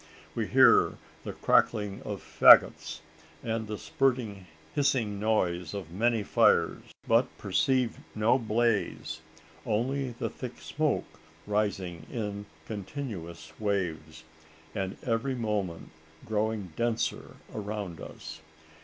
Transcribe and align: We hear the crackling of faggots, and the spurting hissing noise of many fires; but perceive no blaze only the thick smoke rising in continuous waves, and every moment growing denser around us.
We 0.33 0.47
hear 0.47 0.97
the 1.23 1.31
crackling 1.33 2.01
of 2.01 2.23
faggots, 2.23 3.01
and 3.43 3.67
the 3.67 3.77
spurting 3.77 4.47
hissing 4.73 5.19
noise 5.19 5.75
of 5.75 5.91
many 5.91 6.23
fires; 6.23 6.81
but 7.07 7.27
perceive 7.37 7.99
no 8.15 8.39
blaze 8.39 9.19
only 9.63 10.09
the 10.13 10.27
thick 10.31 10.57
smoke 10.59 11.05
rising 11.45 12.07
in 12.11 12.47
continuous 12.65 13.53
waves, 13.59 14.23
and 14.73 14.97
every 15.03 15.35
moment 15.35 15.91
growing 16.25 16.73
denser 16.75 17.35
around 17.53 18.01
us. 18.01 18.41